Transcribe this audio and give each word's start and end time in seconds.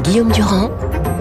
Guillaume 0.00 0.32
Durand 0.32 0.70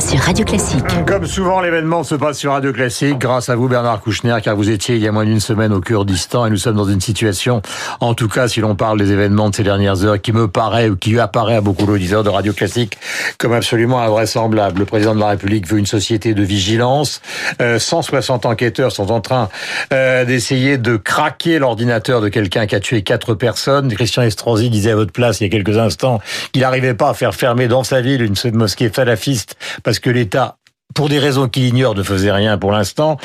sur 0.01 0.19
Radio 0.19 0.45
Classique. 0.45 1.05
Comme 1.05 1.27
souvent, 1.27 1.61
l'événement 1.61 2.03
se 2.03 2.15
passe 2.15 2.39
sur 2.39 2.53
Radio 2.53 2.73
Classique 2.73 3.19
grâce 3.19 3.49
à 3.49 3.55
vous, 3.55 3.67
Bernard 3.67 4.01
Kouchner, 4.01 4.37
car 4.43 4.55
vous 4.55 4.69
étiez 4.69 4.95
il 4.95 5.01
y 5.01 5.07
a 5.07 5.11
moins 5.11 5.25
d'une 5.25 5.39
semaine 5.39 5.71
au 5.73 5.79
Kurdistan 5.79 6.45
et 6.45 6.49
nous 6.49 6.57
sommes 6.57 6.75
dans 6.75 6.85
une 6.85 7.01
situation, 7.01 7.61
en 7.99 8.13
tout 8.13 8.27
cas, 8.27 8.47
si 8.47 8.61
l'on 8.61 8.75
parle 8.75 8.97
des 8.97 9.11
événements 9.11 9.49
de 9.49 9.55
ces 9.55 9.63
dernières 9.63 10.03
heures, 10.03 10.19
qui 10.19 10.31
me 10.31 10.47
paraît 10.47 10.89
ou 10.89 10.95
qui 10.95 11.19
apparaît 11.19 11.55
à 11.55 11.61
beaucoup 11.61 11.85
d'auditeurs 11.85 12.23
de 12.23 12.29
Radio 12.29 12.51
Classique 12.53 12.97
comme 13.37 13.53
absolument 13.53 14.01
invraisemblable. 14.01 14.79
Le 14.79 14.85
président 14.85 15.13
de 15.13 15.19
la 15.19 15.27
République 15.27 15.67
veut 15.67 15.77
une 15.77 15.85
société 15.85 16.33
de 16.33 16.43
vigilance. 16.43 17.21
160 17.59 18.45
euh, 18.45 18.49
enquêteurs 18.49 18.91
sont 18.91 19.11
en 19.11 19.21
train 19.21 19.49
euh, 19.93 20.25
d'essayer 20.25 20.77
de 20.77 20.97
craquer 20.97 21.59
l'ordinateur 21.59 22.21
de 22.21 22.29
quelqu'un 22.29 22.65
qui 22.65 22.75
a 22.75 22.79
tué 22.79 23.03
quatre 23.03 23.35
personnes. 23.35 23.93
Christian 23.93 24.23
Estrosi 24.23 24.69
disait 24.69 24.91
à 24.91 24.95
votre 24.95 25.13
place 25.13 25.41
il 25.41 25.43
y 25.43 25.47
a 25.47 25.49
quelques 25.49 25.77
instants 25.77 26.21
qu'il 26.53 26.61
n'arrivait 26.61 26.95
pas 26.95 27.09
à 27.09 27.13
faire 27.13 27.35
fermer 27.35 27.67
dans 27.67 27.83
sa 27.83 28.01
ville 28.01 28.21
une 28.21 28.35
mosquée 28.55 28.89
falafiste 28.89 29.55
parce 29.83 29.90
que 29.99 30.09
l'État 30.09 30.57
pour 30.93 31.09
des 31.09 31.19
raisons 31.19 31.47
qu'il 31.47 31.65
ignore, 31.65 31.95
ne 31.95 32.03
faisait 32.03 32.31
rien 32.31 32.57
pour 32.57 32.71
l'instant. 32.71 33.17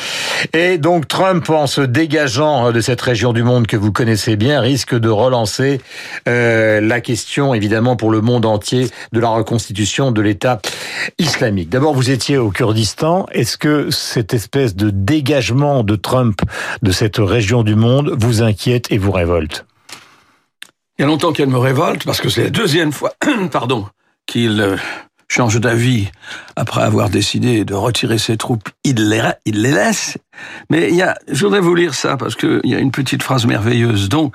Et 0.53 0.79
donc 0.79 1.09
Trump, 1.09 1.49
en 1.51 1.67
se 1.67 1.81
dégageant 1.81 2.73
de 2.73 2.81
cette 2.81 3.01
région 3.01 3.33
du 3.33 3.43
monde 3.43 3.67
que 3.67 3.77
vous 3.77 3.93
connaissez 3.93 4.37
bien, 4.37 4.61
risque 4.61 4.95
de 4.95 5.09
relancer 5.09 5.81
euh, 6.29 6.81
la 6.81 7.01
question, 7.01 7.55
évidemment, 7.55 7.97
pour 7.97 8.11
le 8.11 8.21
monde 8.21 8.47
entier, 8.47 8.89
de 9.13 9.21
la 9.21 9.29
reconstitution 9.29 10.13
de 10.13 10.21
l'État 10.21 10.61
islamique. 11.19 11.69
D'abord, 11.69 11.95
vous 11.95 12.11
étiez 12.11 12.39
au 12.39 12.51
Kurdistan. 12.51 13.27
Est-ce 13.33 13.57
que 13.57 13.91
cette 13.91 14.35
espèce 14.35 14.77
de 14.77 14.91
dégagement 14.91 15.83
de 15.83 15.97
Trump 15.97 16.41
de 16.83 16.93
cette 16.93 17.19
région 17.19 17.63
du 17.63 17.75
monde 17.75 18.15
vous 18.17 18.43
inquiète 18.43 18.91
et 18.91 18.99
vous 18.99 19.13
révolte? 19.13 19.67
Il 20.99 21.03
y 21.03 21.05
a 21.05 21.09
longtemps 21.09 21.33
qu'elle 21.33 21.49
me 21.49 21.59
révolte, 21.59 22.05
parce 22.05 22.21
que 22.21 22.31
c'est 22.31 22.45
la 22.45 22.51
deuxième 22.51 22.93
fois, 22.93 23.13
pardon, 23.53 23.87
qu'il 24.27 24.61
euh, 24.61 24.77
change 25.29 25.61
d'avis 25.61 26.09
après 26.55 26.83
avoir 26.83 27.11
décidé 27.11 27.65
de 27.65 27.75
retirer 27.75 28.19
ses 28.19 28.37
troupes, 28.37 28.69
il 28.85 29.09
les, 29.09 29.23
il 29.45 29.63
les 29.63 29.73
laisse. 29.73 30.19
Mais 30.71 30.89
il 30.89 30.95
y 30.95 31.03
a, 31.03 31.17
je 31.29 31.45
voudrais 31.45 31.61
vous 31.61 31.75
lire 31.75 31.95
ça 31.95 32.17
parce 32.17 32.35
qu'il 32.35 32.61
y 32.65 32.75
a 32.75 32.79
une 32.79 32.93
petite 32.93 33.23
phrase 33.23 33.47
merveilleuse. 33.47 34.09
Donc, 34.09 34.35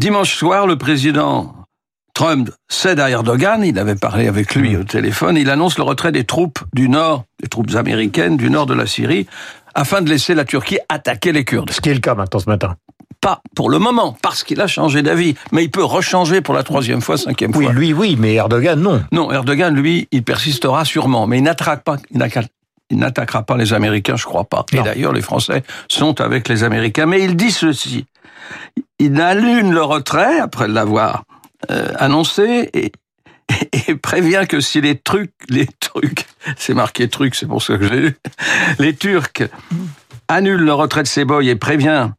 dimanche 0.00 0.34
soir, 0.34 0.66
le 0.66 0.76
président 0.76 1.54
Trump 2.14 2.50
cède 2.68 3.00
à 3.00 3.08
Erdogan, 3.08 3.64
il 3.64 3.78
avait 3.78 3.96
parlé 3.96 4.28
avec 4.28 4.54
lui 4.54 4.76
au 4.76 4.84
téléphone, 4.84 5.36
il 5.36 5.48
annonce 5.50 5.78
le 5.78 5.84
retrait 5.84 6.12
des 6.12 6.24
troupes 6.24 6.58
du 6.74 6.88
nord, 6.88 7.24
des 7.42 7.48
troupes 7.48 7.74
américaines 7.74 8.36
du 8.36 8.50
nord 8.50 8.66
de 8.66 8.74
la 8.74 8.86
Syrie, 8.86 9.26
afin 9.74 10.02
de 10.02 10.10
laisser 10.10 10.34
la 10.34 10.44
Turquie 10.44 10.78
attaquer 10.88 11.32
les 11.32 11.44
Kurdes. 11.44 11.70
Ce 11.70 11.80
qui 11.80 11.88
est 11.88 11.94
le 11.94 12.00
cas 12.00 12.14
maintenant 12.14 12.40
ce 12.40 12.48
matin 12.48 12.76
pas 13.22 13.40
pour 13.54 13.70
le 13.70 13.78
moment, 13.78 14.14
parce 14.20 14.44
qu'il 14.44 14.60
a 14.60 14.66
changé 14.66 15.00
d'avis. 15.00 15.34
Mais 15.52 15.64
il 15.64 15.70
peut 15.70 15.84
rechanger 15.84 16.42
pour 16.42 16.52
la 16.52 16.62
troisième 16.62 17.00
fois, 17.00 17.16
cinquième 17.16 17.54
fois. 17.54 17.62
Oui, 17.62 17.72
lui, 17.72 17.92
oui, 17.94 18.16
mais 18.18 18.34
Erdogan, 18.34 18.78
non. 18.78 19.02
Non, 19.12 19.32
Erdogan, 19.32 19.74
lui, 19.74 20.08
il 20.12 20.22
persistera 20.24 20.84
sûrement, 20.84 21.26
mais 21.26 21.38
il 21.38 21.44
n'attaquera 21.44 21.78
pas, 21.78 21.96
il 22.90 22.98
n'attaquera 22.98 23.42
pas 23.44 23.56
les 23.56 23.72
Américains, 23.72 24.16
je 24.16 24.24
crois 24.24 24.44
pas. 24.44 24.66
Et 24.72 24.82
d'ailleurs, 24.82 25.12
les 25.12 25.22
Français 25.22 25.62
sont 25.88 26.20
avec 26.20 26.48
les 26.48 26.64
Américains. 26.64 27.06
Mais 27.06 27.22
il 27.22 27.36
dit 27.36 27.52
ceci. 27.52 28.04
Il 28.98 29.18
annule 29.20 29.70
le 29.70 29.82
retrait, 29.82 30.40
après 30.40 30.68
l'avoir 30.68 31.24
euh, 31.70 31.92
annoncé, 31.98 32.70
et, 32.74 32.92
et 33.88 33.94
prévient 33.94 34.44
que 34.48 34.60
si 34.60 34.80
les 34.80 34.98
trucs, 34.98 35.32
les 35.48 35.68
trucs, 35.80 36.26
c'est 36.56 36.74
marqué 36.74 37.08
trucs, 37.08 37.36
c'est 37.36 37.46
pour 37.46 37.62
ça 37.62 37.78
que 37.78 37.86
j'ai 37.86 38.00
lu, 38.00 38.16
les 38.80 38.96
Turcs 38.96 39.48
annulent 40.28 40.64
le 40.64 40.74
retrait 40.74 41.02
de 41.02 41.08
ces 41.08 41.24
boys 41.24 41.44
et 41.44 41.54
prévient 41.56 42.10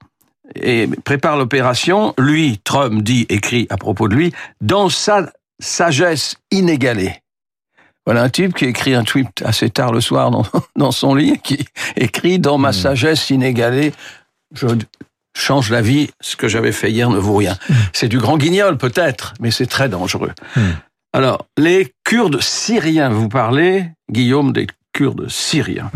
et 0.56 0.88
prépare 1.04 1.38
l'opération, 1.38 2.14
lui, 2.18 2.60
Trump 2.64 3.04
dit, 3.04 3.26
écrit 3.30 3.68
à 3.70 3.78
propos 3.78 4.08
de 4.08 4.16
lui, 4.16 4.34
dans 4.62 4.90
sa 4.90 5.32
sagesse 5.60 6.36
inégalée. 6.52 7.16
Voilà 8.06 8.24
un 8.24 8.30
type 8.30 8.54
qui 8.54 8.66
écrit 8.66 8.94
un 8.94 9.04
tweet 9.04 9.42
assez 9.46 9.70
tard 9.70 9.94
le 9.94 10.02
soir 10.02 10.30
dans, 10.30 10.46
dans 10.76 10.92
son 10.92 11.16
lit, 11.16 11.40
qui 11.44 11.66
écrit 11.96 12.40
dans 12.40 12.58
ma 12.58 12.70
hmm. 12.70 12.74
sagesse 12.74 13.30
inégalée, 13.30 13.94
je 14.54 14.68
change 15.36 15.72
la 15.72 15.82
vie, 15.82 16.10
ce 16.22 16.36
que 16.36 16.48
j'avais 16.48 16.72
fait 16.72 16.92
hier 16.92 17.10
ne 17.10 17.18
vaut 17.18 17.36
rien. 17.36 17.58
Hmm. 17.70 17.74
C'est 17.94 18.10
du 18.10 18.20
grand 18.20 18.38
guignol 18.38 18.78
peut-être, 18.78 19.34
mais 19.40 19.52
c'est 19.52 19.66
très 19.66 19.90
dangereux. 19.90 20.32
Hmm. 20.56 20.72
Alors, 21.14 21.46
les 21.58 21.94
Kurdes 22.04 22.42
syriens, 22.42 23.10
vous 23.10 23.30
parlez, 23.30 23.86
Guillaume, 24.12 24.52
des 24.52 24.68
Kurdes 24.94 25.30
syriens. 25.30 25.92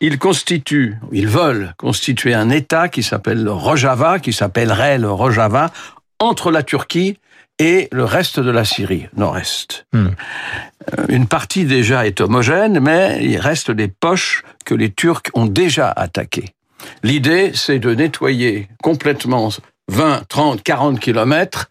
Ils 0.00 0.18
constituent, 0.18 0.96
ils 1.12 1.28
veulent 1.28 1.74
constituer 1.76 2.34
un 2.34 2.50
État 2.50 2.88
qui 2.88 3.02
s'appelle 3.02 3.42
le 3.42 3.52
Rojava, 3.52 4.18
qui 4.18 4.32
s'appellerait 4.32 4.98
le 4.98 5.10
Rojava, 5.10 5.70
entre 6.20 6.50
la 6.50 6.62
Turquie 6.62 7.18
et 7.58 7.88
le 7.90 8.04
reste 8.04 8.38
de 8.38 8.50
la 8.50 8.64
Syrie, 8.64 9.08
nord-est. 9.16 9.86
Hmm. 9.92 10.08
Euh, 10.98 11.06
une 11.08 11.26
partie 11.26 11.64
déjà 11.64 12.06
est 12.06 12.20
homogène, 12.20 12.78
mais 12.80 13.18
il 13.22 13.38
reste 13.38 13.70
des 13.70 13.88
poches 13.88 14.44
que 14.64 14.74
les 14.74 14.92
Turcs 14.92 15.22
ont 15.34 15.46
déjà 15.46 15.90
attaquées. 15.90 16.54
L'idée, 17.02 17.52
c'est 17.54 17.80
de 17.80 17.94
nettoyer 17.94 18.68
complètement 18.82 19.50
20, 19.88 20.28
30, 20.28 20.62
40 20.62 21.00
kilomètres 21.00 21.70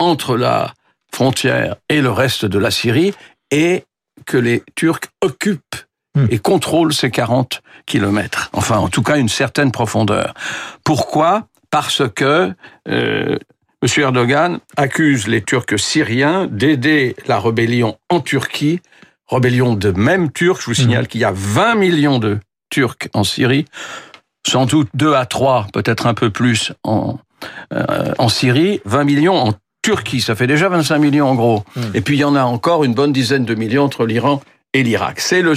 entre 0.00 0.36
la 0.36 0.74
frontière 1.12 1.76
et 1.88 2.00
le 2.00 2.10
reste 2.10 2.44
de 2.44 2.58
la 2.58 2.70
Syrie 2.70 3.14
et 3.50 3.84
que 4.26 4.36
les 4.36 4.62
Turcs 4.74 5.08
occupent 5.22 5.76
Hmm. 6.16 6.26
et 6.28 6.40
contrôle 6.40 6.92
ces 6.92 7.12
40 7.12 7.62
kilomètres. 7.86 8.50
Enfin, 8.52 8.78
en 8.78 8.88
tout 8.88 9.02
cas, 9.02 9.16
une 9.16 9.28
certaine 9.28 9.70
profondeur. 9.70 10.34
Pourquoi? 10.82 11.46
Parce 11.70 12.02
que 12.12 12.52
euh, 12.88 13.38
M. 13.80 13.88
Erdogan 13.96 14.58
accuse 14.76 15.28
les 15.28 15.40
Turcs 15.40 15.78
syriens 15.78 16.48
d'aider 16.50 17.14
la 17.28 17.38
rébellion 17.38 17.96
en 18.08 18.18
Turquie, 18.18 18.80
rébellion 19.28 19.74
de 19.74 19.92
même 19.92 20.32
Turcs. 20.32 20.62
Je 20.62 20.66
vous 20.66 20.74
signale 20.74 21.04
hmm. 21.04 21.06
qu'il 21.06 21.20
y 21.20 21.24
a 21.24 21.32
20 21.32 21.76
millions 21.76 22.18
de 22.18 22.40
Turcs 22.70 23.08
en 23.14 23.22
Syrie, 23.22 23.66
sans 24.44 24.66
doute 24.66 24.88
2 24.94 25.14
à 25.14 25.26
3, 25.26 25.68
peut-être 25.72 26.08
un 26.08 26.14
peu 26.14 26.30
plus 26.30 26.72
en, 26.82 27.18
euh, 27.72 28.12
en 28.18 28.28
Syrie, 28.28 28.80
20 28.84 29.04
millions 29.04 29.36
en 29.36 29.54
Turquie, 29.82 30.20
ça 30.20 30.34
fait 30.34 30.48
déjà 30.48 30.68
25 30.68 30.98
millions 30.98 31.28
en 31.28 31.36
gros. 31.36 31.64
Hmm. 31.76 31.82
Et 31.94 32.00
puis 32.00 32.16
il 32.16 32.20
y 32.20 32.24
en 32.24 32.34
a 32.34 32.42
encore 32.42 32.82
une 32.82 32.94
bonne 32.94 33.12
dizaine 33.12 33.44
de 33.44 33.54
millions 33.54 33.84
entre 33.84 34.06
l'Iran 34.06 34.42
et 34.74 34.82
l'Irak. 34.82 35.20
C'est 35.20 35.42
le 35.42 35.54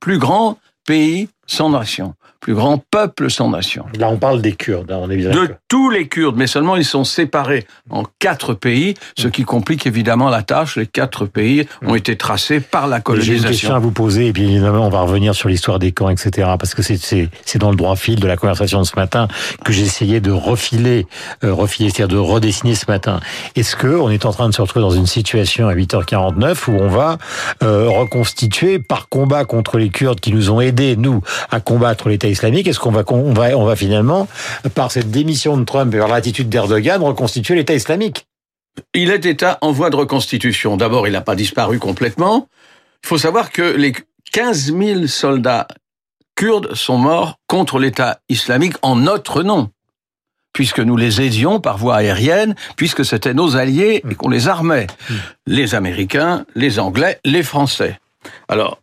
plus 0.00 0.18
grand 0.18 0.58
pays 0.86 1.28
sans 1.46 1.70
nation 1.70 2.14
plus 2.40 2.54
grand 2.54 2.78
peuple 2.90 3.30
sans 3.30 3.50
nation. 3.50 3.84
Là, 3.98 4.08
on 4.08 4.16
parle 4.16 4.40
des 4.40 4.52
Kurdes, 4.52 4.90
hein, 4.90 4.98
on 5.00 5.10
est 5.10 5.16
bien 5.16 5.30
De 5.30 5.48
tous 5.68 5.90
les 5.90 6.08
Kurdes, 6.08 6.36
mais 6.36 6.46
seulement 6.46 6.76
ils 6.76 6.84
sont 6.84 7.04
séparés 7.04 7.66
en 7.90 8.04
quatre 8.18 8.54
pays, 8.54 8.94
ce 9.18 9.28
qui 9.28 9.44
complique 9.44 9.86
évidemment 9.86 10.30
la 10.30 10.42
tâche. 10.42 10.76
Les 10.76 10.86
quatre 10.86 11.26
pays 11.26 11.66
ont 11.84 11.94
été 11.94 12.16
tracés 12.16 12.60
par 12.60 12.86
la 12.86 13.00
colonisation. 13.00 13.36
J'ai 13.36 13.42
une 13.42 13.48
question 13.48 13.74
à 13.74 13.78
vous 13.78 13.90
poser, 13.90 14.28
et 14.28 14.32
puis 14.32 14.44
évidemment, 14.44 14.86
on 14.86 14.90
va 14.90 15.00
revenir 15.00 15.34
sur 15.34 15.48
l'histoire 15.48 15.78
des 15.78 15.92
camps, 15.92 16.08
etc., 16.10 16.48
parce 16.58 16.74
que 16.74 16.82
c'est 16.82 17.58
dans 17.58 17.70
le 17.70 17.76
droit 17.76 17.96
fil 17.96 18.20
de 18.20 18.26
la 18.26 18.36
conversation 18.36 18.80
de 18.80 18.86
ce 18.86 18.96
matin 18.96 19.28
que 19.64 19.72
j'ai 19.72 19.82
essayé 19.82 20.20
de 20.20 20.30
refiler, 20.30 21.06
euh, 21.44 21.52
refiler, 21.52 21.90
c'est-à-dire 21.90 22.16
de 22.16 22.20
redessiner 22.20 22.74
ce 22.74 22.86
matin. 22.88 23.20
Est-ce 23.56 23.76
que 23.76 23.88
on 23.88 24.10
est 24.10 24.24
en 24.24 24.32
train 24.32 24.48
de 24.48 24.54
se 24.54 24.62
retrouver 24.62 24.82
dans 24.82 24.90
une 24.90 25.06
situation 25.06 25.68
à 25.68 25.74
8h49 25.74 26.68
où 26.68 26.72
on 26.72 26.88
va 26.88 27.18
euh, 27.62 27.88
reconstituer 27.88 28.78
par 28.78 29.08
combat 29.08 29.44
contre 29.44 29.78
les 29.78 29.90
Kurdes 29.90 30.20
qui 30.20 30.32
nous 30.32 30.50
ont 30.50 30.60
aidés, 30.60 30.96
nous, 30.96 31.20
à 31.50 31.60
combattre 31.60 32.08
l'État 32.28 32.46
islamique, 32.46 32.66
est-ce 32.68 32.78
qu'on 32.78 32.90
va, 32.90 33.04
on 33.08 33.32
va, 33.32 33.56
on 33.56 33.64
va 33.64 33.76
finalement, 33.76 34.28
par 34.74 34.92
cette 34.92 35.10
démission 35.10 35.56
de 35.56 35.64
Trump 35.64 35.94
et 35.94 35.98
par 35.98 36.08
l'attitude 36.08 36.48
d'Erdogan, 36.48 37.02
reconstituer 37.02 37.54
l'État 37.54 37.74
islamique? 37.74 38.26
Il 38.94 39.10
est 39.10 39.24
État 39.26 39.58
en 39.60 39.72
voie 39.72 39.90
de 39.90 39.96
reconstitution. 39.96 40.76
D'abord, 40.76 41.06
il 41.06 41.12
n'a 41.12 41.20
pas 41.20 41.34
disparu 41.34 41.78
complètement. 41.78 42.48
Il 43.04 43.08
faut 43.08 43.18
savoir 43.18 43.50
que 43.50 43.62
les 43.62 43.92
15 44.32 44.74
000 44.76 45.06
soldats 45.06 45.66
kurdes 46.36 46.74
sont 46.74 46.98
morts 46.98 47.38
contre 47.48 47.78
l'État 47.78 48.20
islamique 48.28 48.74
en 48.82 48.96
notre 48.96 49.42
nom 49.42 49.70
puisque 50.54 50.80
nous 50.80 50.96
les 50.96 51.20
aidions 51.20 51.60
par 51.60 51.78
voie 51.78 51.96
aérienne, 51.96 52.56
puisque 52.74 53.04
c'était 53.04 53.34
nos 53.34 53.54
alliés 53.54 54.02
et 54.10 54.14
qu'on 54.16 54.28
les 54.28 54.48
armait. 54.48 54.88
Hmm. 55.08 55.14
Les 55.46 55.76
Américains, 55.76 56.46
les 56.56 56.80
Anglais, 56.80 57.20
les 57.24 57.44
Français. 57.44 58.00
Alors, 58.48 58.80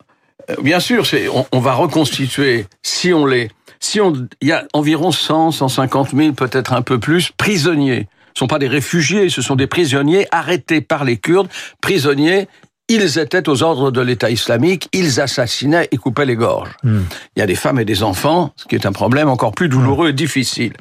bien 0.62 0.80
sûr, 0.80 1.06
on, 1.34 1.46
on, 1.52 1.60
va 1.60 1.74
reconstituer, 1.74 2.66
si 2.84 3.14
on 3.14 3.26
les... 3.26 3.50
Si 3.80 4.02
on, 4.02 4.14
il 4.42 4.48
y 4.48 4.52
a 4.52 4.66
environ 4.74 5.12
100, 5.12 5.52
150 5.52 6.16
000, 6.16 6.34
peut-être 6.34 6.74
un 6.74 6.82
peu 6.82 7.00
plus, 7.00 7.32
prisonniers. 7.38 8.08
Ce 8.34 8.40
ne 8.40 8.40
sont 8.40 8.48
pas 8.48 8.60
des 8.60 8.68
réfugiés, 8.68 9.30
ce 9.30 9.42
sont 9.42 9.56
des 9.56 9.68
prisonniers 9.68 10.28
arrêtés 10.32 10.82
par 10.82 11.04
les 11.04 11.18
Kurdes, 11.18 11.50
prisonniers 11.82 12.48
ils 12.88 13.18
étaient 13.18 13.50
aux 13.50 13.64
ordres 13.64 13.92
de 13.92 14.02
l'État 14.02 14.30
islamique, 14.30 14.90
ils 14.94 15.20
assassinaient 15.20 15.88
et 15.92 15.98
coupaient 15.98 16.26
les 16.26 16.36
gorges. 16.36 16.76
Hmm. 16.84 17.02
Il 17.36 17.40
y 17.40 17.42
a 17.42 17.48
des 17.48 17.56
femmes 17.56 17.80
et 17.80 17.86
des 17.86 18.04
enfants, 18.04 18.54
ce 18.56 18.66
qui 18.66 18.76
est 18.76 18.86
un 18.86 18.92
problème 18.92 19.28
encore 19.28 19.54
plus 19.54 19.70
douloureux 19.70 20.10
et 20.10 20.14
difficile. 20.14 20.74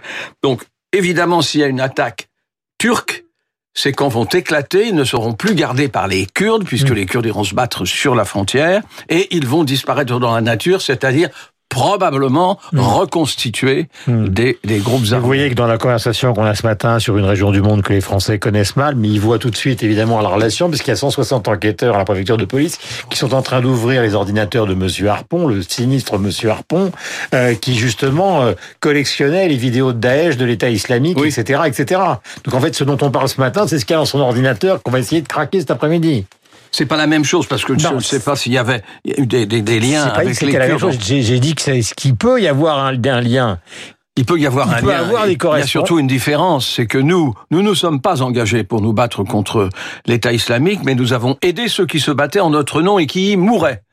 Donc, 0.43 0.63
évidemment, 0.93 1.41
s'il 1.41 1.61
y 1.61 1.65
a 1.65 1.67
une 1.67 1.81
attaque 1.81 2.29
turque, 2.79 3.24
ces 3.75 3.93
camps 3.93 4.09
vont 4.09 4.25
éclater, 4.25 4.89
ils 4.89 4.95
ne 4.95 5.05
seront 5.05 5.33
plus 5.33 5.55
gardés 5.55 5.89
par 5.89 6.07
les 6.07 6.27
Kurdes, 6.27 6.65
puisque 6.65 6.91
mm. 6.91 6.95
les 6.95 7.07
Kurdes 7.07 7.27
iront 7.27 7.45
se 7.45 7.55
battre 7.55 7.85
sur 7.85 8.15
la 8.15 8.25
frontière, 8.25 8.83
et 9.09 9.35
ils 9.35 9.47
vont 9.47 9.65
disparaître 9.65 10.19
dans 10.19 10.35
la 10.35 10.41
nature, 10.41 10.81
c'est-à-dire 10.81 11.29
probablement 11.75 12.59
mmh. 12.73 12.79
reconstituer 12.81 13.89
mmh. 14.07 14.29
Des, 14.29 14.59
des, 14.65 14.79
groupes 14.79 15.05
armés. 15.07 15.21
Vous 15.21 15.27
voyez 15.27 15.51
que 15.51 15.55
dans 15.55 15.67
la 15.67 15.77
conversation 15.77 16.33
qu'on 16.33 16.45
a 16.45 16.55
ce 16.55 16.65
matin 16.65 17.01
sur 17.01 17.19
une 17.19 17.25
région 17.25 17.51
du 17.51 17.61
monde 17.61 17.83
que 17.83 17.93
les 17.93 18.01
Français 18.01 18.39
connaissent 18.39 18.77
mal, 18.77 18.95
mais 18.95 19.09
ils 19.09 19.21
voient 19.21 19.41
tout 19.41 19.51
de 19.51 19.57
suite 19.57 19.83
évidemment 19.83 20.21
la 20.21 20.29
relation, 20.29 20.69
puisqu'il 20.69 20.91
y 20.91 20.93
a 20.93 20.97
160 20.97 21.49
enquêteurs 21.49 21.97
à 21.97 21.99
la 21.99 22.05
préfecture 22.05 22.37
de 22.37 22.45
police 22.45 22.79
qui 23.11 23.19
sont 23.19 23.35
en 23.35 23.43
train 23.43 23.61
d'ouvrir 23.61 24.03
les 24.03 24.15
ordinateurs 24.15 24.67
de 24.67 24.75
Monsieur 24.75 25.09
Harpon, 25.09 25.49
le 25.49 25.63
sinistre 25.63 26.19
Monsieur 26.19 26.51
Harpon, 26.51 26.93
euh, 27.35 27.55
qui 27.55 27.75
justement 27.75 28.43
euh, 28.43 28.53
collectionnait 28.79 29.49
les 29.49 29.57
vidéos 29.57 29.93
de 29.93 29.99
Daesh, 29.99 30.37
de 30.37 30.45
l'État 30.45 30.71
islamique, 30.71 31.19
etc., 31.19 31.63
etc. 31.67 32.01
Donc 32.45 32.55
en 32.55 32.61
fait, 32.61 32.75
ce 32.75 32.85
dont 32.85 32.99
on 33.03 33.11
parle 33.11 33.29
ce 33.29 33.41
matin, 33.41 33.67
c'est 33.67 33.81
ce 33.81 33.85
qu'il 33.85 33.95
y 33.95 33.97
a 33.97 33.99
dans 33.99 34.05
son 34.05 34.21
ordinateur 34.21 34.81
qu'on 34.83 34.93
va 34.93 35.01
essayer 35.01 35.23
de 35.23 35.29
craquer 35.29 35.59
cet 35.59 35.73
après-midi. 35.73 36.27
C'est 36.77 36.87
pas 36.87 36.97
la 36.97 37.07
même 37.07 37.25
chose 37.25 37.47
parce 37.47 37.65
que 37.65 37.79
je 37.79 37.87
ne 37.87 38.01
sais 38.01 38.19
pas 38.19 38.35
s'il 38.35 38.51
y 38.53 38.59
avait 38.59 38.83
eu 39.05 39.27
des, 39.27 39.47
des, 39.47 39.63
des 39.63 39.79
liens 39.79 40.07
avec 40.07 40.41
les 40.41 40.53
Kurdes. 40.53 40.91
J'ai 41.01 41.39
dit 41.39 41.55
que 41.55 41.63
c'est 41.63 41.83
ce 41.83 41.95
qu'il 41.95 42.17
peut 42.17 42.43
y 42.43 42.49
avoir 42.49 42.85
un, 42.85 43.01
un 43.05 43.21
lien. 43.21 43.61
Il 44.17 44.25
peut 44.25 44.41
y 44.41 44.47
avoir 44.47 44.69
un 44.73 44.81
peut 44.81 44.89
lien. 44.89 44.99
Avoir 44.99 45.27
des 45.27 45.35
il 45.35 45.59
y 45.61 45.63
a 45.63 45.67
surtout 45.69 46.01
une 46.01 46.09
différence, 46.09 46.67
c'est 46.67 46.87
que 46.87 46.99
nous, 46.99 47.33
nous 47.53 47.63
ne 47.63 47.75
sommes 47.75 48.01
pas 48.01 48.23
engagés 48.23 48.65
pour 48.65 48.81
nous 48.81 48.93
battre 48.93 49.23
contre 49.23 49.69
l'État 50.07 50.33
islamique, 50.33 50.81
mais 50.85 50.97
nous 50.97 51.13
avons 51.13 51.39
aidé 51.43 51.69
ceux 51.69 51.87
qui 51.87 52.01
se 52.01 52.11
battaient 52.11 52.41
en 52.41 52.51
notre 52.51 52.83
nom 52.83 52.99
et 52.99 53.07
qui 53.07 53.31
y 53.31 53.37
mouraient. 53.37 53.85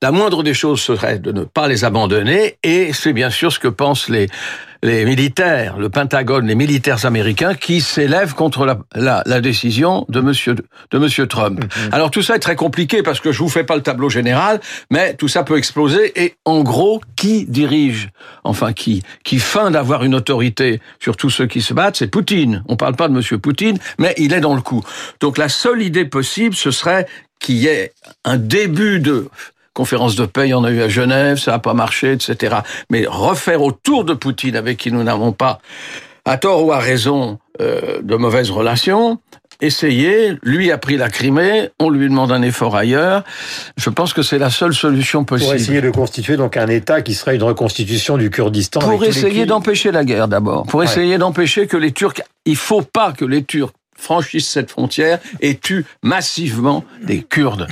La 0.00 0.12
moindre 0.12 0.44
des 0.44 0.54
choses 0.54 0.80
serait 0.80 1.18
de 1.18 1.32
ne 1.32 1.42
pas 1.42 1.66
les 1.66 1.84
abandonner, 1.84 2.56
et 2.62 2.92
c'est 2.92 3.12
bien 3.12 3.30
sûr 3.30 3.52
ce 3.52 3.58
que 3.58 3.66
pensent 3.66 4.08
les 4.08 4.28
les 4.82 5.04
militaires, 5.04 5.76
le 5.76 5.88
Pentagone, 5.88 6.46
les 6.46 6.54
militaires 6.54 7.04
américains 7.04 7.54
qui 7.54 7.80
s'élèvent 7.80 8.34
contre 8.34 8.64
la, 8.64 8.78
la, 8.94 9.22
la, 9.26 9.40
décision 9.40 10.06
de 10.08 10.20
Monsieur 10.20 10.54
de 10.54 10.98
Monsieur 10.98 11.26
Trump. 11.26 11.64
Mm-hmm. 11.64 11.92
Alors 11.94 12.12
tout 12.12 12.22
ça 12.22 12.36
est 12.36 12.40
très 12.40 12.54
compliqué 12.54 13.02
parce 13.02 13.18
que 13.18 13.32
je 13.32 13.40
vous 13.40 13.48
fais 13.48 13.64
pas 13.64 13.74
le 13.74 13.82
tableau 13.82 14.08
général, 14.08 14.60
mais 14.90 15.14
tout 15.14 15.26
ça 15.26 15.42
peut 15.42 15.58
exploser. 15.58 16.22
Et 16.22 16.36
en 16.44 16.62
gros, 16.62 17.00
qui 17.16 17.44
dirige, 17.46 18.10
enfin 18.44 18.72
qui 18.72 19.02
qui 19.24 19.40
feint 19.40 19.72
d'avoir 19.72 20.04
une 20.04 20.14
autorité 20.14 20.80
sur 21.00 21.16
tous 21.16 21.30
ceux 21.30 21.46
qui 21.46 21.60
se 21.60 21.74
battent, 21.74 21.96
c'est 21.96 22.06
Poutine. 22.06 22.62
On 22.68 22.76
parle 22.76 22.94
pas 22.94 23.08
de 23.08 23.14
Monsieur 23.14 23.38
Poutine, 23.38 23.78
mais 23.98 24.14
il 24.16 24.32
est 24.32 24.40
dans 24.40 24.54
le 24.54 24.62
coup. 24.62 24.84
Donc 25.18 25.38
la 25.38 25.48
seule 25.48 25.82
idée 25.82 26.04
possible, 26.04 26.54
ce 26.54 26.70
serait 26.70 27.08
qu'il 27.40 27.56
y 27.56 27.66
ait 27.66 27.92
un 28.24 28.36
début 28.36 29.00
de 29.00 29.28
conférence 29.78 30.16
de 30.16 30.26
paix, 30.26 30.48
il 30.48 30.50
y 30.50 30.54
en 30.54 30.64
a 30.64 30.72
eu 30.72 30.82
à 30.82 30.88
Genève, 30.88 31.38
ça 31.38 31.52
n'a 31.52 31.60
pas 31.60 31.72
marché, 31.72 32.10
etc. 32.10 32.56
Mais 32.90 33.06
refaire 33.06 33.62
autour 33.62 34.02
de 34.02 34.12
Poutine, 34.12 34.56
avec 34.56 34.76
qui 34.76 34.90
nous 34.90 35.04
n'avons 35.04 35.30
pas, 35.30 35.60
à 36.24 36.36
tort 36.36 36.64
ou 36.64 36.72
à 36.72 36.80
raison, 36.80 37.38
euh, 37.60 38.00
de 38.02 38.16
mauvaises 38.16 38.50
relations, 38.50 39.20
essayer, 39.60 40.34
lui 40.42 40.72
a 40.72 40.78
pris 40.78 40.96
la 40.96 41.08
Crimée, 41.08 41.70
on 41.78 41.90
lui 41.90 42.08
demande 42.08 42.32
un 42.32 42.42
effort 42.42 42.74
ailleurs. 42.74 43.22
Je 43.76 43.88
pense 43.88 44.12
que 44.12 44.22
c'est 44.22 44.38
la 44.38 44.50
seule 44.50 44.74
solution 44.74 45.22
possible. 45.22 45.52
Pour 45.52 45.60
essayer 45.60 45.80
de 45.80 45.90
constituer 45.90 46.36
donc 46.36 46.56
un 46.56 46.66
État 46.66 47.00
qui 47.00 47.14
serait 47.14 47.36
une 47.36 47.44
reconstitution 47.44 48.16
du 48.16 48.30
Kurdistan. 48.30 48.80
Pour 48.80 49.04
essayer 49.04 49.46
d'empêcher 49.46 49.92
la 49.92 50.04
guerre 50.04 50.26
d'abord. 50.26 50.66
Pour 50.66 50.82
essayer 50.82 51.18
d'empêcher 51.18 51.68
que 51.68 51.76
les 51.76 51.92
Turcs. 51.92 52.20
Il 52.46 52.56
faut 52.56 52.82
pas 52.82 53.12
que 53.12 53.24
les 53.24 53.44
Turcs 53.44 53.72
franchissent 53.96 54.48
cette 54.48 54.72
frontière 54.72 55.20
et 55.40 55.56
tuent 55.56 55.84
massivement 56.02 56.84
des 57.02 57.22
Kurdes. 57.22 57.68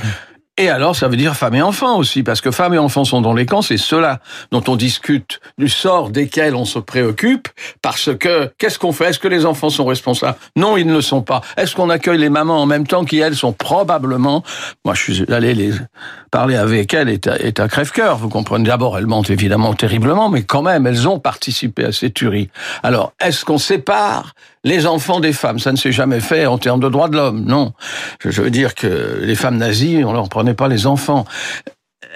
Et 0.59 0.69
alors, 0.69 0.95
ça 0.95 1.07
veut 1.07 1.17
dire 1.17 1.35
femmes 1.35 1.55
et 1.55 1.61
enfants 1.61 1.97
aussi, 1.97 2.23
parce 2.23 2.41
que 2.41 2.49
femmes 2.49 2.73
et 2.73 2.79
enfants 2.79 3.05
sont 3.05 3.21
dans 3.21 3.33
les 3.33 3.45
camps, 3.45 3.61
c'est 3.61 3.77
cela 3.77 4.19
dont 4.51 4.63
on 4.67 4.75
discute, 4.75 5.39
du 5.59 5.69
sort 5.69 6.09
desquels 6.09 6.55
on 6.55 6.65
se 6.65 6.79
préoccupe, 6.79 7.47
parce 7.83 8.09
que 8.17 8.51
qu'est-ce 8.57 8.79
qu'on 8.79 8.91
fait? 8.91 9.09
Est-ce 9.09 9.19
que 9.19 9.27
les 9.27 9.45
enfants 9.45 9.69
sont 9.69 9.85
responsables? 9.85 10.37
Non, 10.55 10.75
ils 10.75 10.87
ne 10.87 10.93
le 10.93 11.01
sont 11.01 11.21
pas. 11.21 11.41
Est-ce 11.57 11.75
qu'on 11.75 11.91
accueille 11.91 12.17
les 12.17 12.29
mamans 12.29 12.61
en 12.61 12.65
même 12.65 12.87
temps 12.87 13.05
qui, 13.05 13.19
elles, 13.19 13.35
sont 13.35 13.53
probablement... 13.53 14.43
Moi, 14.83 14.95
je 14.95 15.13
suis 15.13 15.31
allé 15.31 15.53
les 15.53 15.73
parler 16.31 16.55
avec 16.55 16.93
elles, 16.93 17.09
est 17.09 17.27
à, 17.27 17.37
est 17.37 17.67
crève-cœur, 17.67 18.17
vous 18.17 18.29
comprenez. 18.29 18.67
D'abord, 18.67 18.97
elles 18.97 19.07
mentent 19.07 19.29
évidemment 19.29 19.73
terriblement, 19.73 20.29
mais 20.29 20.43
quand 20.43 20.61
même, 20.61 20.87
elles 20.87 21.07
ont 21.07 21.19
participé 21.19 21.85
à 21.85 21.91
ces 21.91 22.11
tueries. 22.11 22.49
Alors, 22.83 23.13
est-ce 23.23 23.45
qu'on 23.45 23.57
sépare 23.57 24.33
les 24.63 24.85
enfants 24.87 25.19
des 25.19 25.33
femmes? 25.33 25.59
Ça 25.59 25.71
ne 25.71 25.77
s'est 25.77 25.91
jamais 25.91 26.19
fait 26.19 26.45
en 26.45 26.57
termes 26.57 26.79
de 26.79 26.89
droits 26.89 27.09
de 27.09 27.15
l'homme, 27.15 27.45
non. 27.45 27.73
Je 28.19 28.41
veux 28.41 28.49
dire 28.49 28.75
que 28.75 29.19
les 29.21 29.35
femmes 29.35 29.57
nazies, 29.57 30.03
on 30.03 30.13
leur 30.13 30.29
prenait 30.29 30.46
pas 30.53 30.67
les 30.67 30.87
enfants. 30.87 31.25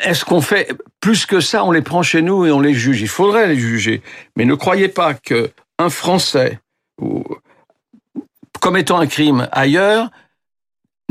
Est-ce 0.03 0.25
qu'on 0.25 0.41
fait 0.41 0.73
plus 0.99 1.25
que 1.25 1.39
ça 1.39 1.63
On 1.63 1.71
les 1.71 1.81
prend 1.81 2.03
chez 2.03 2.21
nous 2.21 2.45
et 2.45 2.51
on 2.51 2.59
les 2.59 2.73
juge? 2.73 3.01
Il 3.01 3.07
faudrait 3.07 3.47
les 3.47 3.57
juger, 3.57 4.01
mais 4.35 4.45
ne 4.45 4.55
croyez 4.55 4.87
pas 4.87 5.13
que 5.13 5.51
un 5.77 5.89
Français 5.89 6.59
commettant 8.59 8.99
un 8.99 9.07
crime 9.07 9.47
ailleurs 9.51 10.09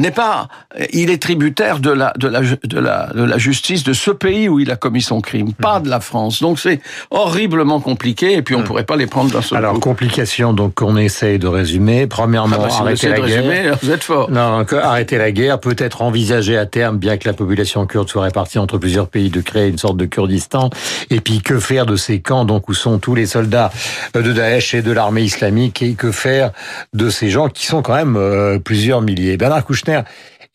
n'est 0.00 0.10
pas, 0.10 0.48
il 0.92 1.10
est 1.10 1.22
tributaire 1.22 1.78
de 1.78 1.90
la, 1.90 2.12
de 2.16 2.28
la, 2.28 2.40
de 2.40 2.78
la, 2.78 3.12
de 3.14 3.22
la 3.22 3.38
justice 3.38 3.84
de 3.84 3.92
ce 3.92 4.10
pays 4.10 4.48
où 4.48 4.58
il 4.60 4.70
a 4.70 4.76
commis 4.76 5.02
son 5.02 5.20
crime, 5.20 5.52
pas 5.52 5.78
mmh. 5.78 5.82
de 5.84 5.88
la 5.90 6.00
France. 6.00 6.40
Donc 6.40 6.58
c'est 6.58 6.80
horriblement 7.10 7.80
compliqué 7.80 8.34
et 8.34 8.42
puis 8.42 8.54
on 8.54 8.60
mmh. 8.60 8.64
pourrait 8.64 8.84
pas 8.84 8.96
les 8.96 9.06
prendre 9.06 9.30
d'un 9.30 9.42
seul 9.42 9.58
Alors, 9.58 9.78
complication, 9.80 10.52
donc 10.52 10.80
on 10.82 10.96
essaye 10.96 11.38
de 11.38 11.46
résumer. 11.46 12.06
Premièrement, 12.06 12.56
ah 12.58 12.68
bah, 12.68 12.74
arrêter 12.80 13.08
la 13.08 13.20
guerre. 13.20 13.44
Résumer, 13.44 13.70
vous 13.82 13.90
êtes 13.90 14.04
fort. 14.04 14.30
Non, 14.30 14.64
arrêter 14.82 15.18
la 15.18 15.32
guerre, 15.32 15.60
peut-être 15.60 16.02
envisager 16.02 16.56
à 16.56 16.66
terme, 16.66 16.98
bien 16.98 17.16
que 17.16 17.28
la 17.28 17.34
population 17.34 17.86
kurde 17.86 18.08
soit 18.08 18.22
répartie 18.22 18.58
entre 18.58 18.78
plusieurs 18.78 19.08
pays, 19.08 19.30
de 19.30 19.40
créer 19.40 19.68
une 19.68 19.78
sorte 19.78 19.96
de 19.96 20.06
Kurdistan. 20.06 20.70
Et 21.10 21.20
puis 21.20 21.40
que 21.40 21.58
faire 21.58 21.86
de 21.86 21.96
ces 21.96 22.20
camps, 22.20 22.44
donc 22.44 22.68
où 22.68 22.74
sont 22.74 22.98
tous 22.98 23.14
les 23.14 23.26
soldats 23.26 23.70
de 24.14 24.32
Daesh 24.32 24.74
et 24.74 24.82
de 24.82 24.92
l'armée 24.92 25.22
islamique, 25.22 25.82
et 25.82 25.94
que 25.94 26.12
faire 26.12 26.52
de 26.92 27.10
ces 27.10 27.30
gens 27.30 27.48
qui 27.48 27.66
sont 27.66 27.82
quand 27.82 27.94
même 27.94 28.16
euh, 28.16 28.58
plusieurs 28.58 29.00
milliers? 29.02 29.36
Bernard 29.36 29.64
Kouchner 29.64 29.89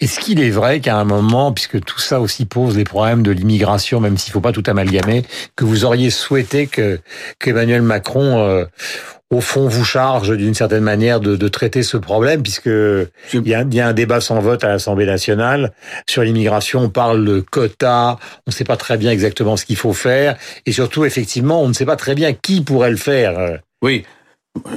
est-ce 0.01 0.19
qu'il 0.19 0.41
est 0.41 0.49
vrai 0.49 0.81
qu'à 0.81 0.97
un 0.97 1.05
moment, 1.05 1.53
puisque 1.53 1.81
tout 1.81 1.99
ça 1.99 2.19
aussi 2.19 2.45
pose 2.45 2.75
les 2.75 2.83
problèmes 2.83 3.23
de 3.23 3.31
l'immigration, 3.31 4.01
même 4.01 4.17
s'il 4.17 4.31
ne 4.31 4.33
faut 4.33 4.41
pas 4.41 4.51
tout 4.51 4.63
amalgamer, 4.67 5.23
que 5.55 5.63
vous 5.63 5.85
auriez 5.85 6.09
souhaité 6.09 6.67
que 6.67 6.99
qu'Emmanuel 7.39 7.81
Macron, 7.81 8.39
euh, 8.39 8.65
au 9.31 9.39
fond, 9.39 9.69
vous 9.69 9.85
charge 9.85 10.35
d'une 10.35 10.53
certaine 10.53 10.83
manière 10.83 11.21
de, 11.21 11.37
de, 11.37 11.47
traiter 11.47 11.81
ce 11.81 11.95
problème, 11.95 12.43
puisque 12.43 12.65
il 12.65 13.47
y, 13.47 13.55
a, 13.55 13.63
y 13.63 13.79
a 13.79 13.87
un 13.87 13.93
débat 13.93 14.19
sans 14.19 14.39
vote 14.41 14.65
à 14.65 14.67
l'Assemblée 14.67 15.05
nationale 15.05 15.71
sur 16.09 16.23
l'immigration. 16.23 16.81
On 16.81 16.89
parle 16.89 17.23
de 17.23 17.39
quotas, 17.39 18.17
on 18.45 18.47
ne 18.47 18.51
sait 18.51 18.65
pas 18.65 18.77
très 18.77 18.97
bien 18.97 19.11
exactement 19.11 19.55
ce 19.55 19.63
qu'il 19.63 19.77
faut 19.77 19.93
faire, 19.93 20.35
et 20.65 20.73
surtout, 20.73 21.05
effectivement, 21.05 21.61
on 21.63 21.69
ne 21.69 21.73
sait 21.73 21.85
pas 21.85 21.95
très 21.95 22.15
bien 22.15 22.33
qui 22.33 22.61
pourrait 22.61 22.91
le 22.91 22.97
faire. 22.97 23.59
Oui, 23.81 24.03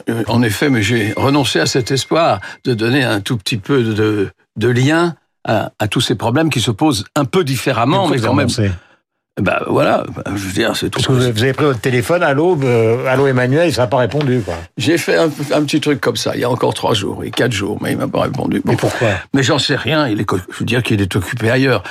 euh, 0.09 0.25
en 0.27 0.43
effet, 0.43 0.71
mais 0.71 0.83
j'ai 0.83 1.13
renoncé 1.17 1.61
à 1.61 1.67
cet 1.67 1.91
espoir 1.91 2.41
de 2.65 2.75
donner 2.75 3.05
un 3.05 3.21
tout 3.21 3.37
petit 3.37 3.57
peu 3.57 3.83
de, 3.83 4.29
de 4.59 4.69
lien 4.69 5.15
à, 5.45 5.71
tous 5.91 6.01
ces 6.01 6.15
problèmes 6.15 6.51
qui 6.51 6.61
se 6.61 6.71
posent 6.71 7.05
un 7.17 7.25
peu 7.25 7.43
différemment, 7.43 8.09
mais 8.09 8.21
quand 8.21 8.35
même. 8.35 8.49
Ben 9.41 9.61
voilà, 9.69 10.03
je 10.27 10.33
veux 10.33 10.53
dire, 10.53 10.75
c'est 10.75 10.91
tout. 10.91 10.99
Parce 10.99 11.07
que 11.07 11.13
vous 11.13 11.43
avez 11.43 11.53
pris 11.53 11.65
votre 11.65 11.81
téléphone 11.81 12.25
à 12.25 12.35
l'aube, 12.35 12.65
euh, 12.65 13.07
allô 13.07 13.29
Emmanuel, 13.29 13.73
ça 13.73 13.83
n'a 13.83 13.87
pas 13.87 13.99
répondu, 13.99 14.41
quoi. 14.45 14.55
J'ai 14.77 14.99
fait 14.99 15.17
un, 15.17 15.29
petit 15.29 15.81
truc 15.81 16.01
comme 16.01 16.17
ça, 16.17 16.33
il 16.35 16.41
y 16.41 16.45
a 16.45 16.51
encore 16.51 16.75
trois 16.75 16.93
jours, 16.93 17.23
et 17.23 17.31
quatre 17.31 17.53
jours, 17.53 17.79
mais 17.81 17.93
il 17.93 17.99
m'a 17.99 18.09
pas 18.09 18.23
répondu. 18.23 18.61
mais 18.65 18.75
pourquoi? 18.75 19.11
Mais 19.35 19.45
j'en 19.45 19.61
sais 19.61 19.77
rien, 19.77 20.09
il 20.09 20.21
est, 20.21 20.27
je 20.51 20.59
veux 20.59 20.65
dire 20.65 20.83
qu'il 20.83 21.01
est 21.01 21.15
occupé 21.15 21.51
ailleurs. 21.51 21.85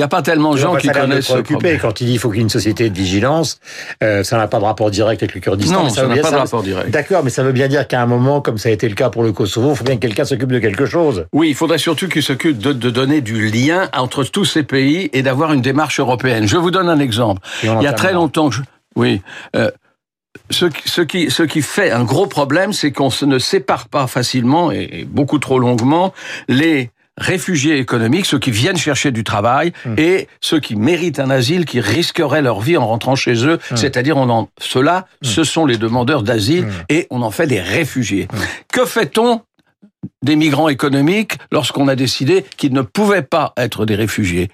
Il 0.00 0.04
n'y 0.04 0.06
a 0.06 0.08
pas 0.08 0.22
tellement 0.22 0.54
de 0.54 0.56
gens 0.56 0.76
qui 0.76 0.88
connaissent 0.88 1.26
ce 1.26 1.36
problème. 1.40 1.78
Quand 1.78 2.00
il 2.00 2.06
dit 2.06 2.12
qu'il 2.12 2.20
faut 2.20 2.30
qu'il 2.30 2.38
y 2.38 2.40
ait 2.40 2.44
une 2.44 2.48
société 2.48 2.88
de 2.88 2.96
vigilance, 2.96 3.60
euh, 4.02 4.24
ça 4.24 4.38
n'a 4.38 4.48
pas 4.48 4.58
de 4.58 4.64
rapport 4.64 4.90
direct 4.90 5.22
avec 5.22 5.34
le 5.34 5.42
Kurdistan. 5.42 5.82
Non, 5.82 5.88
ça 5.90 6.06
n'a 6.06 6.16
pas 6.16 6.30
de 6.30 6.36
rapport 6.36 6.62
direct. 6.62 6.90
D'accord, 6.90 7.22
mais 7.22 7.28
ça 7.28 7.42
veut 7.42 7.52
bien 7.52 7.68
dire 7.68 7.86
qu'à 7.86 8.00
un 8.00 8.06
moment, 8.06 8.40
comme 8.40 8.56
ça 8.56 8.70
a 8.70 8.72
été 8.72 8.88
le 8.88 8.94
cas 8.94 9.10
pour 9.10 9.22
le 9.22 9.32
Kosovo, 9.32 9.72
il 9.72 9.76
faut 9.76 9.84
bien 9.84 9.96
que 9.96 10.00
quelqu'un 10.00 10.24
s'occupe 10.24 10.52
de 10.52 10.58
quelque 10.58 10.86
chose. 10.86 11.26
Oui, 11.34 11.50
il 11.50 11.54
faudrait 11.54 11.76
surtout 11.76 12.08
qu'il 12.08 12.22
s'occupe 12.22 12.56
de, 12.56 12.72
donner 12.72 13.20
du 13.20 13.50
lien 13.50 13.90
entre 13.94 14.24
tous 14.24 14.46
ces 14.46 14.62
pays 14.62 15.10
et 15.12 15.20
d'avoir 15.20 15.52
une 15.52 15.60
démarche 15.60 16.00
européenne. 16.00 16.48
Je 16.48 16.56
vous 16.56 16.70
donne 16.70 16.88
un 16.88 16.98
exemple. 16.98 17.42
Il 17.62 17.82
y 17.82 17.86
a 17.86 17.92
très 17.92 18.14
longtemps, 18.14 18.50
je... 18.50 18.62
oui. 18.96 19.20
Euh, 19.54 19.70
ce, 20.48 20.64
ce, 20.86 21.02
qui, 21.02 21.30
ce 21.30 21.42
qui 21.42 21.60
fait 21.60 21.90
un 21.90 22.04
gros 22.04 22.26
problème, 22.26 22.72
c'est 22.72 22.90
qu'on 22.90 23.10
ne 23.26 23.38
sépare 23.38 23.88
pas 23.88 24.06
facilement 24.06 24.72
et 24.72 25.04
beaucoup 25.06 25.38
trop 25.38 25.58
longuement 25.58 26.14
les 26.48 26.90
réfugiés 27.20 27.78
économiques, 27.78 28.26
ceux 28.26 28.38
qui 28.38 28.50
viennent 28.50 28.76
chercher 28.76 29.12
du 29.12 29.22
travail, 29.22 29.72
mmh. 29.84 29.94
et 29.98 30.28
ceux 30.40 30.58
qui 30.58 30.74
méritent 30.74 31.20
un 31.20 31.30
asile, 31.30 31.66
qui 31.66 31.80
risqueraient 31.80 32.42
leur 32.42 32.60
vie 32.60 32.76
en 32.76 32.86
rentrant 32.86 33.14
chez 33.14 33.46
eux. 33.46 33.58
Mmh. 33.70 33.76
C'est-à-dire, 33.76 34.16
on 34.16 34.28
en, 34.30 34.48
ceux-là, 34.58 35.06
mmh. 35.22 35.26
ce 35.26 35.44
sont 35.44 35.66
les 35.66 35.76
demandeurs 35.76 36.22
d'asile, 36.22 36.66
et 36.88 37.06
on 37.10 37.22
en 37.22 37.30
fait 37.30 37.46
des 37.46 37.60
réfugiés. 37.60 38.26
Que 38.72 38.84
fait-on 38.84 39.42
des 40.22 40.34
migrants 40.34 40.68
économiques 40.68 41.34
lorsqu'on 41.52 41.86
a 41.86 41.94
décidé 41.94 42.44
qu'ils 42.56 42.72
ne 42.72 42.82
pouvaient 42.82 43.22
pas 43.22 43.52
être 43.56 43.84
des 43.84 43.94
réfugiés? 43.94 44.50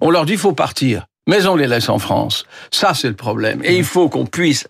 On 0.00 0.10
leur 0.10 0.26
dit, 0.26 0.36
faut 0.36 0.52
partir. 0.52 1.06
Mais 1.28 1.46
on 1.46 1.56
les 1.56 1.66
laisse 1.66 1.90
en 1.90 1.98
France. 1.98 2.46
Ça, 2.70 2.94
c'est 2.94 3.08
le 3.08 3.14
problème. 3.14 3.60
Et 3.62 3.76
il 3.76 3.84
faut 3.84 4.08
qu'on 4.08 4.24
puisse 4.24 4.66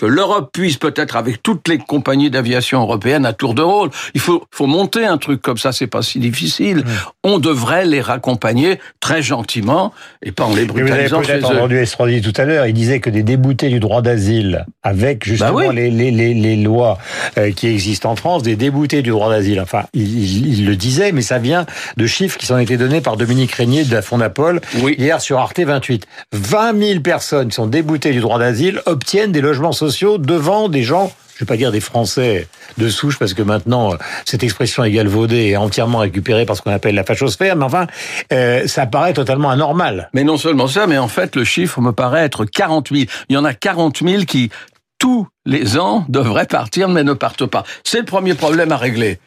que 0.00 0.06
l'Europe 0.06 0.48
puisse 0.52 0.78
peut-être 0.78 1.14
avec 1.16 1.42
toutes 1.42 1.68
les 1.68 1.76
compagnies 1.76 2.30
d'aviation 2.30 2.80
européennes 2.80 3.26
à 3.26 3.34
tour 3.34 3.52
de 3.52 3.60
rôle. 3.60 3.90
Il 4.14 4.20
faut, 4.20 4.44
faut 4.50 4.66
monter 4.66 5.04
un 5.04 5.18
truc 5.18 5.42
comme 5.42 5.58
ça, 5.58 5.72
c'est 5.72 5.86
pas 5.86 6.00
si 6.00 6.18
difficile. 6.18 6.84
On 7.22 7.38
devrait 7.38 7.84
les 7.84 8.00
raccompagner 8.00 8.78
très 9.00 9.20
gentiment 9.22 9.92
et 10.22 10.32
pas 10.32 10.44
en 10.44 10.54
les 10.54 10.64
brutalisant 10.64 11.20
Vous 11.20 11.28
avez 11.30 11.40
peut-être 11.40 11.54
entendu 11.54 11.76
Estrosi 11.76 12.22
tout 12.22 12.32
à 12.38 12.46
l'heure, 12.46 12.66
il 12.66 12.72
disait 12.72 13.00
que 13.00 13.10
des 13.10 13.22
déboutés 13.22 13.68
du 13.68 13.78
droit 13.78 14.00
d'asile, 14.00 14.64
avec 14.82 15.26
justement 15.26 15.52
Bah 15.52 15.64
oui. 15.68 15.74
les, 15.76 15.90
les, 15.90 16.10
les, 16.10 16.32
les 16.32 16.56
lois 16.56 16.96
euh, 17.36 17.50
qui 17.52 17.66
existent 17.66 18.10
en 18.10 18.16
France, 18.16 18.42
des 18.42 18.56
déboutés 18.56 19.02
du 19.02 19.10
droit 19.10 19.28
d'asile. 19.28 19.60
Enfin, 19.60 19.82
il, 19.92 20.02
il- 20.18 20.58
il 20.60 20.66
le 20.66 20.76
disait, 20.76 21.12
mais 21.12 21.20
ça 21.22 21.38
vient 21.38 21.66
de 21.98 22.06
chiffres 22.06 22.38
qui 22.38 22.46
sont 22.46 22.56
été 22.58 22.78
donnés 22.78 23.02
par 23.02 23.18
Dominique 23.18 23.52
Régnier 23.52 23.84
de 23.84 23.92
la 23.94 24.00
Fondapol 24.00 24.62
Oui. 24.82 24.94
hier 24.98 25.20
sur 25.20 25.38
Arte 25.38 25.60
28. 25.60 26.06
20 26.32 26.78
000 26.82 27.00
personnes 27.00 27.48
qui 27.48 27.54
sont 27.56 27.66
déboutées 27.66 28.12
du 28.12 28.20
droit 28.20 28.38
d'asile 28.38 28.80
obtiennent 28.86 29.32
des 29.32 29.42
logements 29.42 29.72
sociaux 29.72 29.89
devant 30.18 30.68
des 30.68 30.82
gens, 30.82 31.12
je 31.34 31.44
vais 31.44 31.48
pas 31.48 31.56
dire 31.56 31.72
des 31.72 31.80
Français 31.80 32.48
de 32.78 32.88
souche, 32.88 33.18
parce 33.18 33.34
que 33.34 33.42
maintenant, 33.42 33.94
euh, 33.94 33.96
cette 34.24 34.42
expression 34.42 34.84
est 34.84 34.90
galvaudée 34.90 35.46
et 35.46 35.56
entièrement 35.56 35.98
récupérée 35.98 36.44
par 36.44 36.56
ce 36.56 36.62
qu'on 36.62 36.70
appelle 36.70 36.94
la 36.94 37.04
fachosphère, 37.04 37.56
mais 37.56 37.64
enfin, 37.64 37.86
euh, 38.32 38.66
ça 38.66 38.86
paraît 38.86 39.14
totalement 39.14 39.50
anormal. 39.50 40.10
Mais 40.12 40.22
non 40.22 40.36
seulement 40.36 40.66
ça, 40.66 40.86
mais 40.86 40.98
en 40.98 41.08
fait, 41.08 41.36
le 41.36 41.44
chiffre 41.44 41.80
me 41.80 41.92
paraît 41.92 42.24
être 42.24 42.44
40 42.44 42.90
000. 42.92 43.04
Il 43.28 43.34
y 43.34 43.36
en 43.36 43.44
a 43.44 43.54
40 43.54 44.02
000 44.06 44.24
qui, 44.24 44.50
tous 44.98 45.26
les 45.46 45.78
ans, 45.78 46.04
devraient 46.08 46.46
partir, 46.46 46.88
mais 46.88 47.04
ne 47.04 47.14
partent 47.14 47.46
pas. 47.46 47.64
C'est 47.84 48.00
le 48.00 48.04
premier 48.04 48.34
problème 48.34 48.70
à 48.70 48.76
régler. 48.76 49.18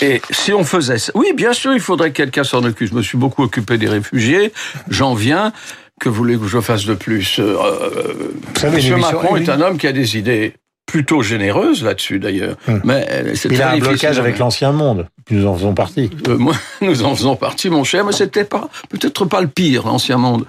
Et 0.00 0.20
si 0.30 0.52
on 0.52 0.64
faisait 0.64 0.98
ça, 0.98 1.12
oui, 1.14 1.32
bien 1.34 1.52
sûr, 1.52 1.72
il 1.72 1.80
faudrait 1.80 2.10
que 2.10 2.16
quelqu'un 2.16 2.44
s'en 2.44 2.64
occupe. 2.64 2.90
Je 2.90 2.94
me 2.94 3.02
suis 3.02 3.18
beaucoup 3.18 3.42
occupé 3.42 3.78
des 3.78 3.88
réfugiés. 3.88 4.52
J'en 4.88 5.14
viens. 5.14 5.52
Que 6.00 6.08
voulez-vous 6.08 6.44
que 6.44 6.50
je 6.50 6.60
fasse 6.60 6.84
de 6.84 6.94
plus 6.94 7.38
Euh, 7.38 8.32
savez, 8.54 8.76
Monsieur 8.76 8.96
Macron 8.96 9.36
est 9.36 9.48
un 9.48 9.60
homme 9.60 9.78
qui 9.78 9.86
a 9.86 9.92
des 9.92 10.18
idées 10.18 10.54
plutôt 10.86 11.20
généreuses 11.20 11.82
là-dessus, 11.82 12.18
d'ailleurs. 12.18 12.56
Mais 12.84 13.06
euh, 13.10 13.34
c'est 13.34 13.50
Il 13.50 13.60
a 13.60 13.72
un 13.72 13.78
blocage 13.78 14.18
à 14.18 14.22
avec 14.22 14.38
l'ancien 14.38 14.72
monde. 14.72 15.08
Nous 15.30 15.46
en 15.46 15.54
faisons 15.54 15.74
partie. 15.74 16.10
Euh, 16.28 16.38
moi, 16.38 16.54
nous 16.80 17.02
en 17.02 17.14
faisons 17.14 17.36
partie, 17.36 17.68
mon 17.68 17.84
cher, 17.84 18.04
mais 18.04 18.12
c'était 18.12 18.44
pas, 18.44 18.68
peut-être 18.88 19.26
pas 19.26 19.40
le 19.40 19.48
pire, 19.48 19.86
l'ancien 19.86 20.16
monde. 20.16 20.46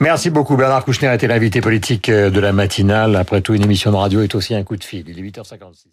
Merci 0.00 0.30
beaucoup. 0.30 0.56
Bernard 0.56 0.84
Kouchner 0.84 1.14
était 1.14 1.28
l'invité 1.28 1.60
politique 1.60 2.08
euh, 2.08 2.28
de 2.28 2.40
la 2.40 2.52
matinale. 2.52 3.16
Après 3.16 3.40
tout, 3.40 3.54
une 3.54 3.62
émission 3.62 3.92
de 3.92 3.96
radio 3.96 4.20
est 4.22 4.34
aussi 4.34 4.54
un 4.54 4.64
coup 4.64 4.76
de 4.76 4.84
fil. 4.84 5.04
Il 5.08 5.18
est 5.18 5.22
8h56. 5.22 5.86